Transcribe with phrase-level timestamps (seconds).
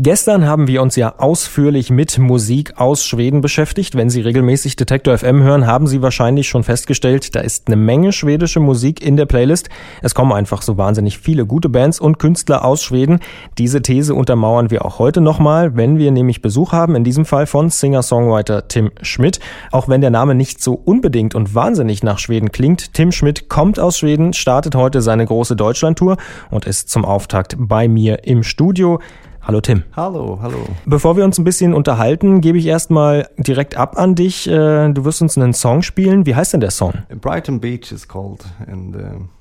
[0.00, 3.96] Gestern haben wir uns ja ausführlich mit Musik aus Schweden beschäftigt.
[3.96, 8.12] Wenn Sie regelmäßig Detektor FM hören, haben Sie wahrscheinlich schon festgestellt, da ist eine Menge
[8.12, 9.70] schwedische Musik in der Playlist.
[10.00, 13.18] Es kommen einfach so wahnsinnig viele gute Bands und Künstler aus Schweden.
[13.58, 17.46] Diese These untermauern wir auch heute nochmal, wenn wir nämlich Besuch haben, in diesem Fall
[17.46, 19.40] von Singer-Songwriter Tim Schmidt.
[19.72, 23.80] Auch wenn der Name nicht so unbedingt und wahnsinnig nach Schweden klingt, Tim Schmidt kommt
[23.80, 26.18] aus Schweden, startet heute seine große Deutschlandtour
[26.52, 29.00] und ist zum Auftakt bei mir im Studio.
[29.48, 29.82] Hallo Tim.
[29.96, 30.58] Hallo, hallo.
[30.84, 34.46] Bevor wir uns ein bisschen unterhalten, gebe ich erstmal direkt ab an dich.
[34.46, 36.26] Äh, du wirst uns einen Song spielen.
[36.26, 36.92] Wie heißt denn der Song?
[37.18, 39.00] Brighton Beach is called and uh,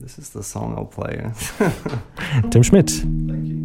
[0.00, 1.32] this is the song I'll play.
[2.50, 2.92] Tim Schmidt.
[3.26, 3.58] Thank you.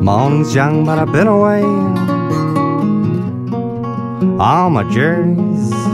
[0.00, 1.64] Morning's young, but I've been away.
[4.38, 5.91] All my journeys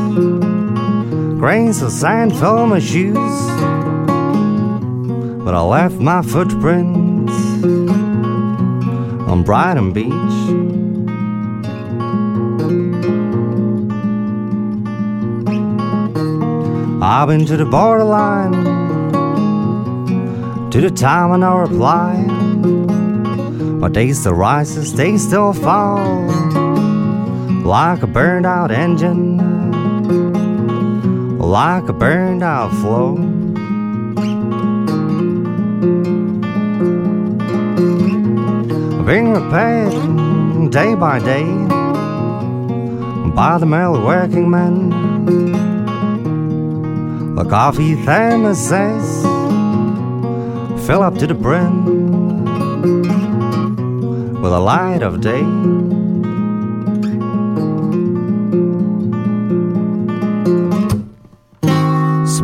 [1.39, 3.15] Grains of sand fill my shoes,
[5.45, 7.33] but I left my footprints
[9.31, 10.13] on Brighton Beach.
[17.01, 18.53] I've been to the borderline,
[20.73, 22.17] to the time of no reply.
[23.79, 26.27] My days still rises, days still fall,
[27.63, 29.48] like a burned out engine
[31.49, 33.15] like a burned out flow.
[39.07, 41.47] Being repaired day by day
[43.35, 44.91] by the merely working men.
[47.35, 49.23] The coffee thermoses
[50.87, 51.87] fill up to the brim
[54.43, 55.88] with the light of day.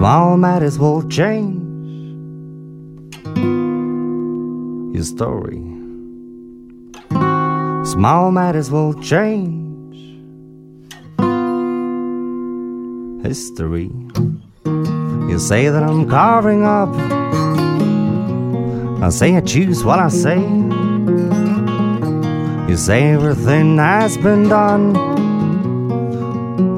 [0.05, 1.65] Small matters will change
[4.95, 5.65] your story.
[7.87, 9.97] Small matters will change
[13.25, 13.91] history.
[14.67, 16.91] You say that I'm carving up.
[19.03, 20.39] I say I choose what I say.
[22.69, 24.95] You say everything has been done.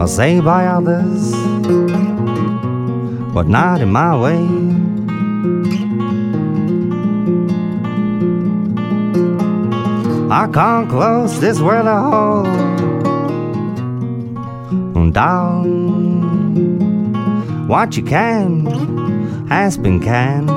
[0.00, 1.45] I say by others
[3.36, 4.40] but not in my way.
[10.30, 12.66] I can't close this world a hole
[15.10, 15.66] down.
[17.68, 18.66] What you can
[19.48, 20.48] has been canned.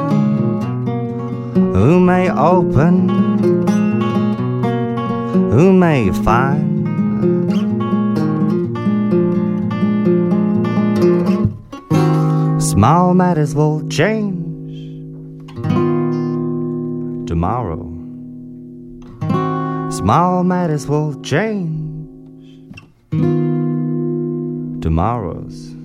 [1.75, 3.09] Who may open?
[5.51, 6.68] Who may find?
[12.79, 14.71] Small matters will change
[17.27, 17.83] tomorrow.
[19.91, 22.71] Small matters will change
[24.81, 25.75] tomorrow's.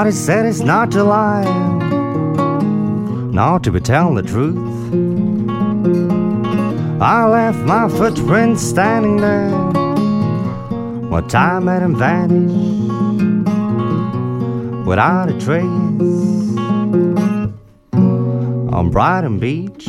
[0.00, 1.44] What is said is not to lie,
[3.30, 4.56] nor to be telling the truth.
[7.02, 9.50] I left my footprints standing there,
[11.10, 12.88] what time had him vanish
[14.86, 15.66] without a trace
[18.72, 19.86] on Brighton Beach.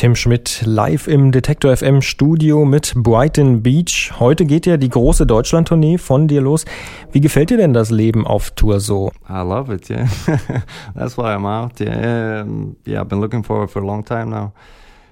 [0.00, 4.14] Tim Schmidt live im Detektor FM Studio mit Brighton Beach.
[4.18, 6.64] Heute geht ja die große Deutschland-Tournee von dir los.
[7.12, 9.12] Wie gefällt dir denn das Leben auf Tour so?
[9.28, 10.08] I love it, yeah.
[10.94, 11.78] That's why I'm out.
[11.80, 12.46] Yeah,
[12.86, 14.54] yeah, I've been looking forward for a long time now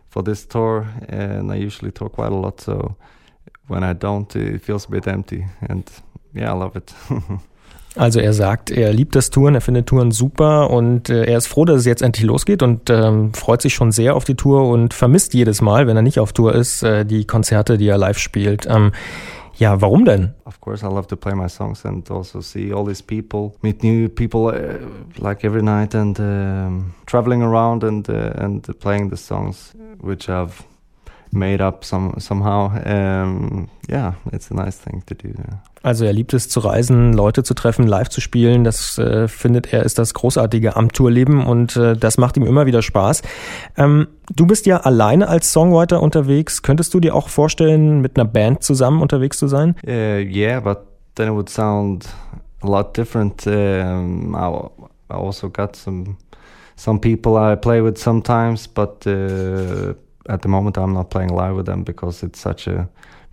[0.08, 2.62] for this tour, and I usually tour quite a lot.
[2.62, 2.96] So
[3.67, 5.84] when I don't, it feels a bit empty, and
[6.32, 6.94] yeah, I love it.
[7.99, 11.49] Also er sagt, er liebt das Touren, er findet Touren super und äh, er ist
[11.49, 14.69] froh, dass es jetzt endlich losgeht und ähm, freut sich schon sehr auf die Tour
[14.69, 17.99] und vermisst jedes Mal, wenn er nicht auf Tour ist, äh, die Konzerte, die er
[17.99, 18.67] live spielt.
[18.71, 18.93] Ähm,
[19.56, 20.35] ja, warum denn?
[20.45, 23.83] Of course, I love to play my songs and also see all these people, meet
[23.83, 24.79] new people uh,
[25.21, 30.62] like every night and um, traveling around and uh, and playing the songs which I've
[31.31, 32.71] made up some somehow.
[32.85, 35.29] Um, yeah, it's a nice thing to do.
[35.29, 35.59] Yeah.
[35.83, 38.65] Also er liebt es zu reisen, Leute zu treffen, live zu spielen.
[38.65, 42.67] Das äh, findet er ist das Großartige am Tourleben und äh, das macht ihm immer
[42.67, 43.23] wieder Spaß.
[43.77, 46.63] Ähm, du bist ja alleine als Songwriter unterwegs.
[46.63, 49.77] Könntest du dir auch vorstellen, mit einer Band zusammen unterwegs zu sein?
[49.87, 50.79] Uh, yeah, but
[51.15, 52.09] then it would sound
[52.63, 53.47] a lot different.
[53.47, 54.69] Um, I,
[55.11, 56.17] I also got some
[56.77, 59.95] some people I play with sometimes, but uh,
[60.29, 62.89] at the moment I'm not playing live with them because it's such a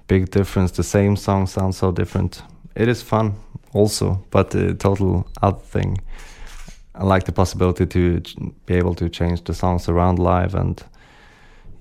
[0.08, 0.72] big difference.
[0.72, 2.42] The same song sounds so different.
[2.76, 3.36] It is fun
[3.74, 6.02] also, but a total other thing.
[6.96, 8.22] I like the possibility to
[8.66, 10.82] be able to change the songs around live and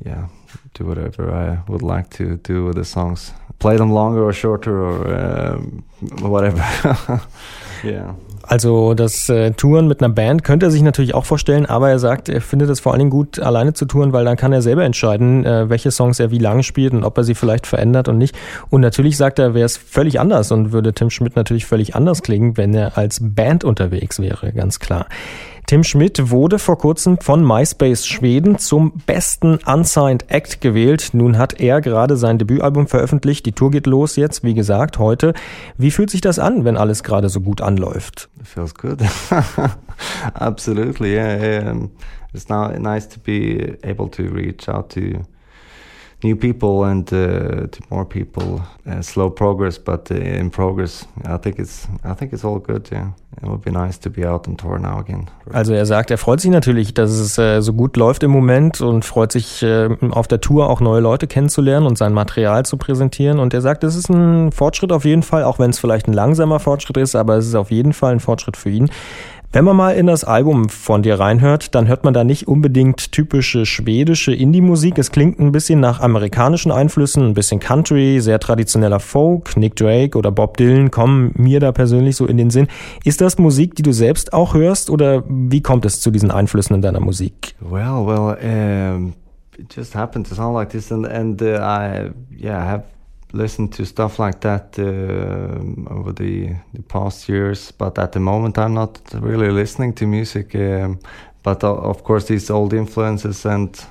[0.05, 0.29] yeah,
[0.75, 3.33] do whatever I would like to do with the songs.
[3.59, 5.85] Play them longer or shorter or um,
[6.21, 6.59] whatever.
[7.85, 8.15] yeah.
[8.47, 11.99] Also das äh, Touren mit einer Band könnte er sich natürlich auch vorstellen, aber er
[11.99, 14.61] sagt, er findet es vor allen Dingen gut, alleine zu touren, weil dann kann er
[14.61, 18.09] selber entscheiden, äh, welche Songs er wie lange spielt und ob er sie vielleicht verändert
[18.09, 18.37] und nicht.
[18.69, 22.23] Und natürlich sagt er, wäre es völlig anders und würde Tim Schmidt natürlich völlig anders
[22.23, 25.07] klingen, wenn er als Band unterwegs wäre, ganz klar.
[25.67, 31.11] Tim Schmidt wurde vor kurzem von MySpace Schweden zum besten Unsigned Act gewählt.
[31.15, 33.47] Nun hat er gerade sein Debütalbum veröffentlicht.
[33.47, 35.33] Die Tour geht los jetzt, wie gesagt, heute.
[35.79, 38.29] Wie fühlt sich das an, wenn alles gerade so gut anläuft?
[38.39, 38.99] It feels good.
[40.35, 41.75] Absolutely, yeah.
[42.35, 45.25] It's now nice to be able to reach out to
[46.25, 48.63] new people and uh, to more people.
[48.87, 51.07] Uh, slow progress, but uh, in progress.
[51.25, 52.91] I think it's I think it's all good.
[52.91, 53.13] Yeah,
[53.43, 55.29] it would be nice to be out on tour now again.
[55.53, 58.81] Also er sagt, er freut sich natürlich, dass es äh, so gut läuft im Moment
[58.81, 62.77] und freut sich äh, auf der Tour auch neue Leute kennenzulernen und sein Material zu
[62.77, 63.39] präsentieren.
[63.39, 66.15] Und er sagt, es ist ein Fortschritt auf jeden Fall, auch wenn es vielleicht ein
[66.15, 68.91] langsamer Fortschritt ist, aber es ist auf jeden Fall ein Fortschritt für ihn.
[69.55, 73.13] Wenn man mal in das Album von dir reinhört, dann hört man da nicht unbedingt
[73.13, 74.99] typische schwedische Indie-Musik.
[74.99, 79.57] Es klingt ein bisschen nach amerikanischen Einflüssen, ein bisschen Country, sehr traditioneller Folk.
[79.57, 82.67] Nick Drake oder Bob Dylan kommen mir da persönlich so in den Sinn.
[83.05, 86.75] Ist das Musik, die du selbst auch hörst oder wie kommt es zu diesen Einflüssen
[86.75, 87.55] in deiner Musik?
[87.61, 89.13] Well, well, um,
[89.57, 92.83] it just happened to sound like this and, and uh, I, yeah, I have
[93.35, 98.59] listened to stuff like that uh, over the, the past years, but at the moment
[98.59, 100.55] I'm not really listening to music.
[100.55, 100.99] Um,
[101.43, 103.87] but uh, of course, these old influences and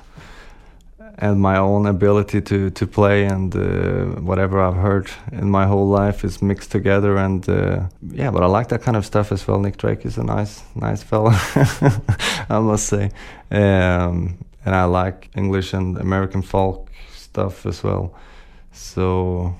[1.18, 5.88] and my own ability to to play and uh, whatever I've heard in my whole
[5.88, 7.16] life is mixed together.
[7.16, 9.60] And uh, yeah, but I like that kind of stuff as well.
[9.60, 11.30] Nick Drake is a nice nice fella,
[12.48, 13.10] I must say.
[13.50, 18.14] Um, and I like English and American folk stuff as well.
[18.74, 19.54] So,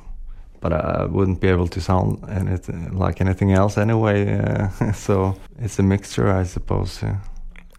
[0.61, 4.39] but I wouldn't be able to sound anything like anything else anyway.
[4.39, 7.03] Uh, so it's a mixture, I suppose.
[7.03, 7.19] Yeah.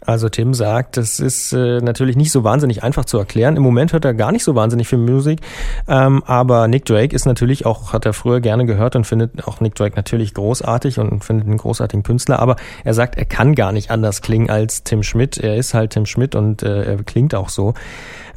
[0.05, 3.57] Also Tim sagt, das ist äh, natürlich nicht so wahnsinnig einfach zu erklären.
[3.57, 5.41] Im Moment hört er gar nicht so wahnsinnig viel Musik,
[5.87, 9.61] ähm, aber Nick Drake ist natürlich auch, hat er früher gerne gehört und findet auch
[9.61, 13.71] Nick Drake natürlich großartig und findet einen großartigen Künstler, aber er sagt, er kann gar
[13.71, 15.37] nicht anders klingen als Tim Schmidt.
[15.37, 17.73] Er ist halt Tim Schmidt und äh, er klingt auch so.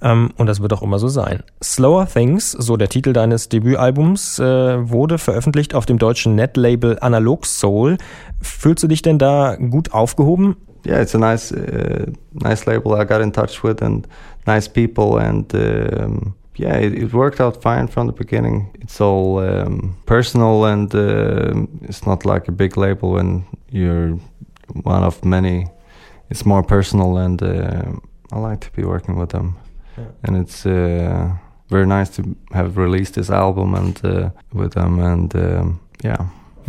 [0.00, 1.42] Ähm, und das wird auch immer so sein.
[1.62, 7.46] Slower Things, so der Titel deines Debütalbums, äh, wurde veröffentlicht auf dem deutschen Netlabel Analog
[7.46, 7.98] Soul.
[8.40, 10.56] Fühlst du dich denn da gut aufgehoben?
[10.84, 14.06] Yeah, it's a nice, uh, nice label I got in touch with and
[14.46, 18.70] nice people and um, yeah, it, it, worked out fine from the beginning.
[18.80, 24.18] It's all um, personal and uh, it's not like a big label when you're
[24.82, 25.66] one of many.
[26.30, 27.92] It's more personal and uh,
[28.32, 29.56] I like to be working with them.
[30.22, 31.30] and it's uh,
[31.68, 36.26] very nice to have released this album and uh, with them and um, yeah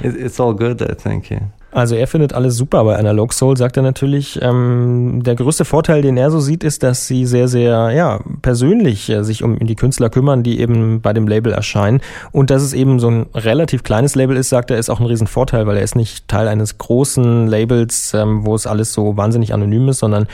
[0.00, 3.58] it, it's all good I think yeah Also er findet alles super bei Analog Soul,
[3.58, 4.38] sagt er natürlich.
[4.40, 9.10] Ähm, der größte Vorteil, den er so sieht, ist, dass sie sehr, sehr ja, persönlich
[9.10, 12.00] äh, sich um die Künstler kümmern, die eben bei dem Label erscheinen.
[12.32, 15.06] Und dass es eben so ein relativ kleines Label ist, sagt er, ist auch ein
[15.06, 19.52] Riesenvorteil, weil er ist nicht Teil eines großen Labels, ähm, wo es alles so wahnsinnig
[19.52, 20.28] anonym ist, sondern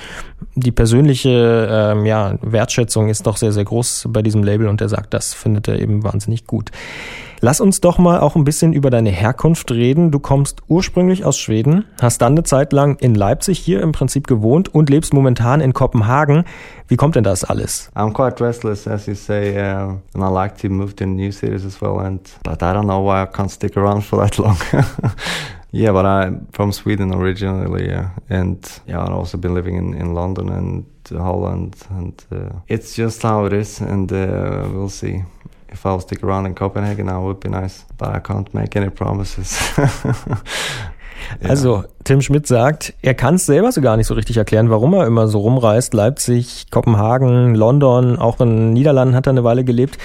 [0.55, 4.89] die persönliche ähm, ja, Wertschätzung ist doch sehr, sehr groß bei diesem Label und er
[4.89, 6.71] sagt, das findet er eben wahnsinnig gut.
[7.45, 10.13] Lass uns doch mal auch ein bisschen über deine Herkunft reden.
[10.13, 14.29] Du kommst ursprünglich aus Schweden, hast dann eine Zeit lang in Leipzig hier im Prinzip
[14.29, 16.45] gewohnt und lebst momentan in Kopenhagen.
[16.87, 17.91] Wie kommt denn das alles?
[17.97, 21.67] I'm quite restless, as you say, uh, and I like to move to new cities
[21.67, 21.99] as well.
[21.99, 24.57] And but I don't know why I can't stick around for that long.
[25.73, 28.11] yeah, but I'm from Sweden originally, yeah.
[28.31, 33.25] and yeah, I've also been living in, in London and Holland, and uh, it's just
[33.25, 35.25] how it is, and uh, we'll see.
[35.73, 37.85] If I'll stick around in Copenhagen, that would be nice.
[37.99, 39.59] But I can't make any promises.
[41.41, 41.51] ja.
[41.51, 44.93] Also Tim Schmidt sagt, er kann es selber so gar nicht so richtig erklären, warum
[44.95, 45.95] er immer so rumreist.
[45.95, 49.99] Leipzig, Kopenhagen, London, auch in Niederlanden hat er eine Weile gelebt.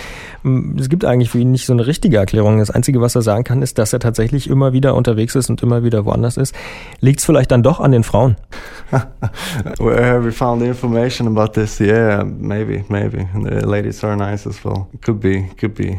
[0.80, 2.60] Es gibt eigentlich für ihn nicht so eine richtige Erklärung.
[2.60, 5.64] Das Einzige, was er sagen kann, ist, dass er tatsächlich immer wieder unterwegs ist und
[5.64, 6.56] immer wieder woanders ist.
[7.00, 8.36] Liegt es vielleicht dann doch an den Frauen?
[9.80, 11.80] Where have you found information about this?
[11.80, 13.28] Yeah, maybe, maybe.
[13.34, 14.88] The ladies are nice as well.
[15.04, 15.98] Could be, could be.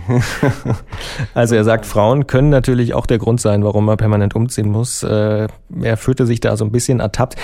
[1.34, 5.02] also er sagt, Frauen können natürlich auch der Grund sein, warum er permanent umziehen muss.
[5.02, 5.48] Äh,
[5.88, 7.36] er fühlte sich da so ein bisschen ertappt.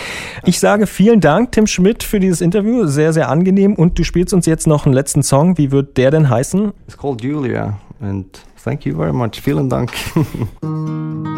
[0.44, 2.86] Ich sage vielen Dank, Tim Schmidt, für dieses Interview.
[2.86, 3.74] Sehr, sehr angenehm.
[3.74, 5.58] Und du spielst uns jetzt noch einen letzten Song.
[5.58, 6.72] Wie wird der denn heißen?
[6.86, 7.78] It's called Julia.
[8.00, 8.26] And
[8.62, 9.40] thank you very much.
[9.42, 9.92] Vielen Dank.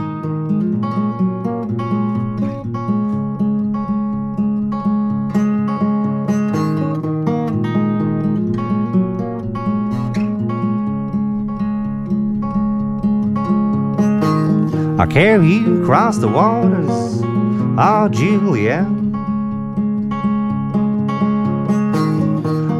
[15.07, 16.91] I carry you across the waters,
[17.79, 18.85] oh Julia,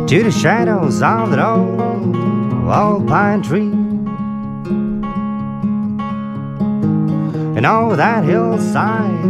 [0.09, 2.17] to the shadows of that old,
[2.67, 3.71] old pine tree.
[7.57, 9.23] And over that hillside,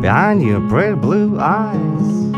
[0.00, 2.32] behind your pretty blue eyes,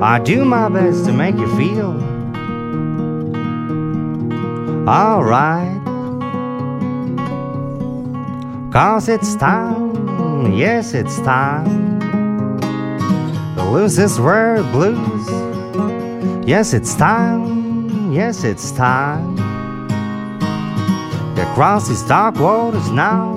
[0.00, 1.90] I do my best to make you feel
[4.88, 5.79] alright.
[8.70, 11.98] Cause it's time, yes, it's time
[13.56, 15.28] to lose this word blues.
[16.46, 19.36] Yes, it's time, yes, it's time
[21.34, 23.34] to cross these dark waters now.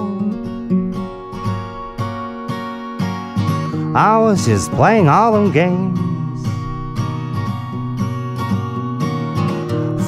[3.96, 6.00] I was just playing all them games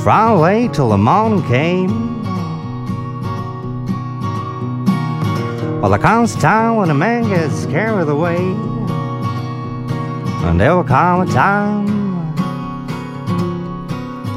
[0.03, 2.04] from late till the morning came.
[5.85, 8.37] Well, there comes a time when a man gets carried away,
[10.47, 11.85] and there will come a time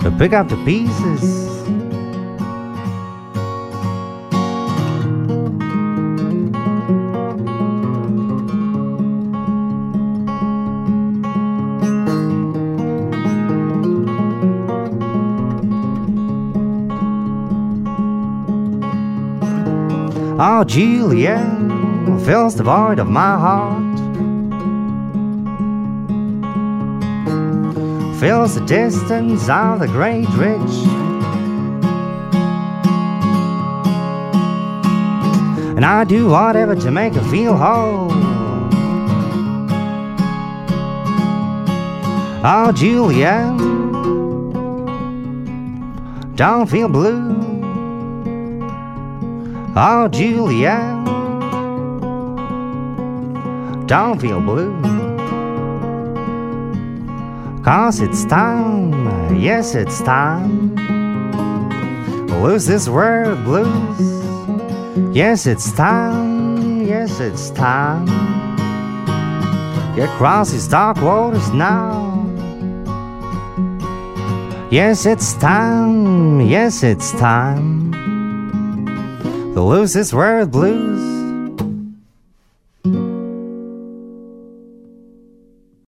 [0.02, 1.48] to pick up the pieces.
[20.40, 21.37] Oh, Julia
[22.25, 23.99] fills the void of my heart.
[28.21, 30.76] Fills the distance of the great ridge.
[35.76, 38.12] And I do whatever to make her feel whole.
[42.45, 43.57] Oh, Julia,
[46.37, 47.48] don't feel blue.
[49.80, 50.76] Oh, Julia,
[53.87, 54.75] don't feel blue.
[57.62, 60.75] Cause it's time, yes, it's time.
[62.42, 65.14] Lose this world blues.
[65.14, 68.06] Yes, it's time, yes, it's time.
[69.94, 72.26] Get across these dark waters now.
[74.73, 77.88] Yes, it's time, yes, it's time
[79.67, 81.17] lose this world blues.